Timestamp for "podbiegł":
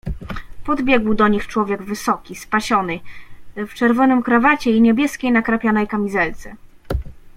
0.65-1.13